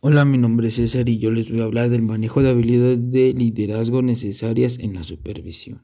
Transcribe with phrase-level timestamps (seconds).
[0.00, 3.10] Hola, mi nombre es César y yo les voy a hablar del manejo de habilidades
[3.10, 5.82] de liderazgo necesarias en la supervisión.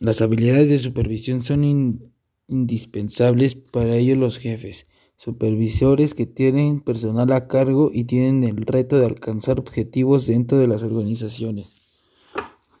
[0.00, 2.10] Las habilidades de supervisión son
[2.48, 8.98] indispensables para ellos los jefes, supervisores que tienen personal a cargo y tienen el reto
[8.98, 11.76] de alcanzar objetivos dentro de las organizaciones.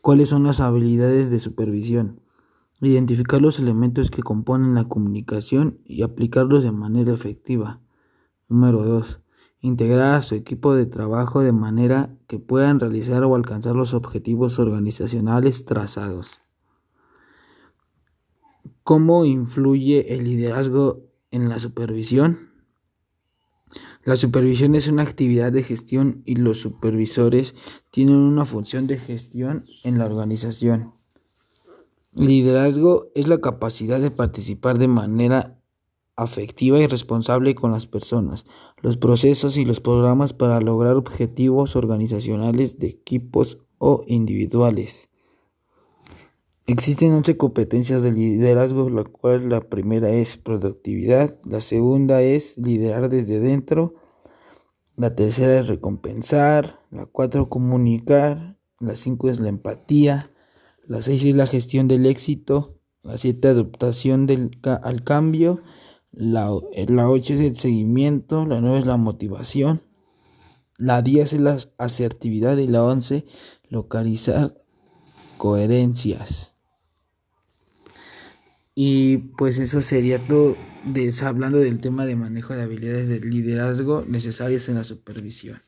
[0.00, 2.20] ¿Cuáles son las habilidades de supervisión?
[2.80, 7.80] Identificar los elementos que componen la comunicación y aplicarlos de manera efectiva.
[8.48, 9.20] Número 2
[9.64, 14.58] integrar a su equipo de trabajo de manera que puedan realizar o alcanzar los objetivos
[14.58, 16.38] organizacionales trazados.
[18.82, 22.50] ¿Cómo influye el liderazgo en la supervisión?
[24.04, 27.54] La supervisión es una actividad de gestión y los supervisores
[27.90, 30.92] tienen una función de gestión en la organización.
[32.12, 35.58] liderazgo es la capacidad de participar de manera
[36.16, 38.46] afectiva y responsable con las personas,
[38.80, 45.08] los procesos y los programas para lograr objetivos organizacionales de equipos o individuales.
[46.66, 53.10] Existen 11 competencias de liderazgo, la cual la primera es productividad, la segunda es liderar
[53.10, 53.94] desde dentro,
[54.96, 60.30] la tercera es recompensar, la cuatro comunicar, la cinco es la empatía,
[60.86, 65.60] la seis es la gestión del éxito, la siete adaptación del, al cambio,
[66.16, 69.82] la, 8 es el seguimiento, la 9 es la motivación,
[70.78, 73.24] la 10 es la asertividad y la 11
[73.68, 74.60] localizar
[75.38, 76.52] coherencias.
[78.74, 80.56] Y pues eso sería todo
[81.22, 85.62] hablando del tema de manejo de habilidades de liderazgo necesarias en la supervisión.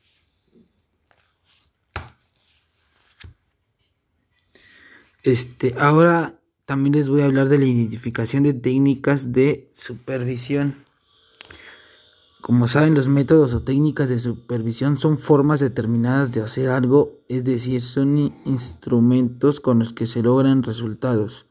[5.23, 10.75] Este, ahora también les voy a hablar de la identificación de técnicas de supervisión.
[12.41, 17.45] Como saben, los métodos o técnicas de supervisión son formas determinadas de hacer algo, es
[17.45, 21.45] decir, son instrumentos con los que se logran resultados.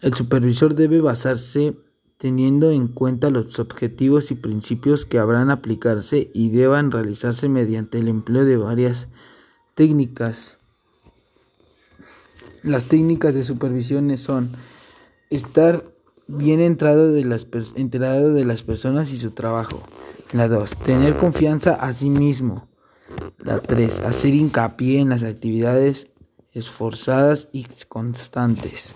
[0.00, 1.76] El supervisor debe basarse
[2.18, 8.08] teniendo en cuenta los objetivos y principios que habrán aplicarse y deban realizarse mediante el
[8.08, 9.06] empleo de varias
[9.76, 10.58] técnicas.
[12.62, 14.50] Las técnicas de supervisión son
[15.30, 15.84] estar
[16.28, 19.82] bien entrado de las enterado de las personas y su trabajo.
[20.32, 20.70] La 2.
[20.84, 22.68] Tener confianza a sí mismo.
[23.38, 24.00] La 3.
[24.00, 26.12] Hacer hincapié en las actividades
[26.52, 28.94] esforzadas y constantes.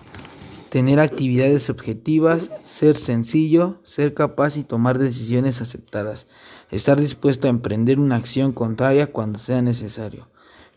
[0.69, 6.25] Tener actividades objetivas, ser sencillo, ser capaz y tomar decisiones aceptadas.
[6.71, 10.29] Estar dispuesto a emprender una acción contraria cuando sea necesario.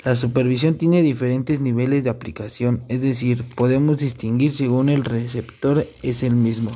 [0.03, 6.23] La supervisión tiene diferentes niveles de aplicación, es decir, podemos distinguir según el receptor es
[6.23, 6.71] el mismo.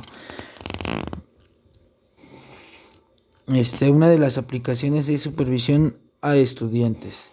[3.47, 7.31] Este, una de las aplicaciones es supervisión a estudiantes.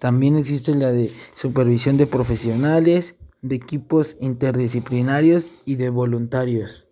[0.00, 6.88] También existe la de supervisión de profesionales, de equipos interdisciplinarios y de voluntarios.